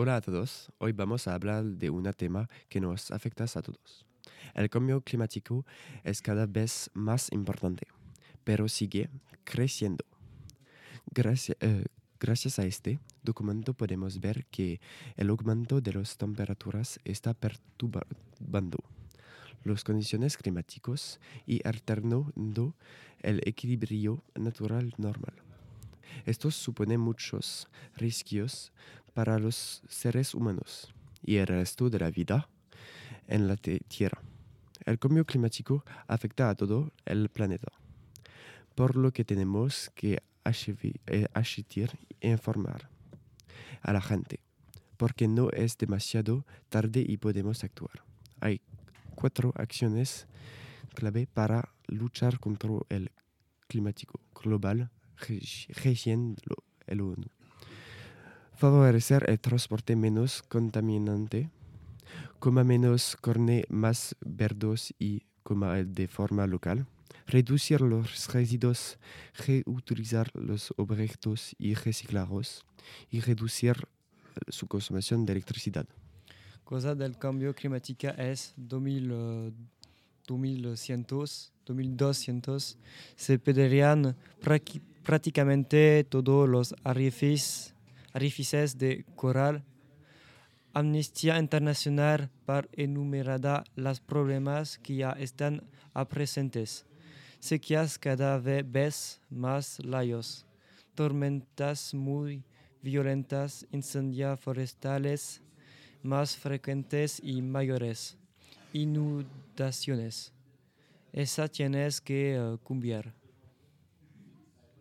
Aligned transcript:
Hola 0.00 0.14
a 0.14 0.20
todos, 0.20 0.70
hoy 0.78 0.92
vamos 0.92 1.26
a 1.26 1.34
hablar 1.34 1.64
de 1.64 1.90
un 1.90 2.04
tema 2.12 2.48
que 2.68 2.80
nos 2.80 3.10
afecta 3.10 3.46
a 3.52 3.62
todos. 3.62 4.06
El 4.54 4.70
cambio 4.70 5.00
climático 5.00 5.66
es 6.04 6.22
cada 6.22 6.46
vez 6.46 6.88
más 6.94 7.32
importante, 7.32 7.88
pero 8.44 8.68
sigue 8.68 9.10
creciendo. 9.42 10.04
Gracias, 11.12 11.56
eh, 11.58 11.84
gracias 12.20 12.60
a 12.60 12.64
este 12.64 13.00
documento 13.24 13.74
podemos 13.74 14.20
ver 14.20 14.46
que 14.52 14.80
el 15.16 15.30
aumento 15.30 15.80
de 15.80 15.92
las 15.94 16.16
temperaturas 16.16 17.00
está 17.04 17.34
perturbando 17.34 18.78
las 19.64 19.82
condiciones 19.82 20.36
climáticas 20.36 21.18
y 21.44 21.60
alternando 21.66 22.76
el 23.20 23.40
equilibrio 23.44 24.22
natural 24.36 24.94
normal. 24.96 25.34
Esto 26.24 26.50
supone 26.50 26.98
muchos 26.98 27.68
riesgos 27.96 28.72
para 29.18 29.40
los 29.40 29.82
seres 29.88 30.32
humanos 30.32 30.94
y 31.24 31.38
el 31.38 31.48
resto 31.48 31.90
de 31.90 31.98
la 31.98 32.08
vida 32.08 32.48
en 33.26 33.48
la 33.48 33.56
Tierra. 33.56 34.22
El 34.86 35.00
cambio 35.00 35.24
climático 35.24 35.84
afecta 36.06 36.48
a 36.48 36.54
todo 36.54 36.92
el 37.04 37.28
planeta, 37.28 37.72
por 38.76 38.94
lo 38.94 39.10
que 39.10 39.24
tenemos 39.24 39.90
que 39.96 40.22
asistir 41.34 41.90
e 42.20 42.30
informar 42.30 42.88
a 43.82 43.92
la 43.92 44.00
gente, 44.00 44.38
porque 44.96 45.26
no 45.26 45.50
es 45.50 45.76
demasiado 45.76 46.46
tarde 46.68 47.04
y 47.04 47.16
podemos 47.16 47.64
actuar. 47.64 48.04
Hay 48.38 48.60
cuatro 49.16 49.52
acciones 49.56 50.28
clave 50.94 51.26
para 51.26 51.70
luchar 51.88 52.38
contra 52.38 52.70
el 52.88 53.10
climático 53.66 54.20
global 54.32 54.92
recién 55.82 56.36
el 56.86 57.00
ONU. 57.00 57.37
Favorecer 58.58 59.30
el 59.30 59.38
transporte 59.38 59.94
menos 59.94 60.42
contaminante, 60.42 61.48
coma 62.40 62.64
menos 62.64 63.16
carne 63.22 63.64
más 63.68 64.16
verdos 64.20 64.92
y 64.98 65.22
coma 65.44 65.76
de 65.76 66.08
forma 66.08 66.44
local, 66.48 66.84
reducir 67.28 67.80
los 67.80 68.26
residuos, 68.34 68.98
reutilizar 69.46 70.32
los 70.34 70.74
objetos 70.76 71.54
y 71.56 71.74
reciclarlos 71.74 72.66
y 73.12 73.20
reducir 73.20 73.86
su 74.48 74.66
consumación 74.66 75.24
de 75.24 75.34
electricidad. 75.34 75.86
Cosa 76.64 76.96
del 76.96 77.16
cambio 77.16 77.54
climático 77.54 78.08
es 78.08 78.54
2000, 78.56 79.54
2100, 80.26 81.06
2200, 81.64 82.76
se 83.14 83.38
perderían 83.38 84.16
prácticamente 85.04 86.02
todos 86.10 86.48
los 86.48 86.74
arrecifes 86.82 87.76
arrecifes 88.12 88.76
de 88.78 89.04
coral. 89.16 89.64
Amnistía 90.72 91.38
Internacional 91.38 92.30
para 92.44 92.68
enumerar 92.72 93.64
los 93.74 94.00
problemas 94.00 94.78
que 94.78 94.96
ya 94.96 95.10
están 95.12 95.62
presentes. 96.08 96.86
Sequías 97.40 97.98
cada 97.98 98.38
vez 98.38 99.20
más 99.30 99.78
largos, 99.84 100.46
tormentas 100.94 101.94
muy 101.94 102.44
violentas, 102.82 103.66
incendios 103.72 104.38
forestales 104.40 105.42
más 106.02 106.36
frecuentes 106.36 107.20
y 107.22 107.42
mayores, 107.42 108.16
inundaciones. 108.72 110.32
Esa 111.12 111.48
tienes 111.48 112.00
que 112.00 112.38
uh, 112.38 112.58
cambiar. 112.58 113.14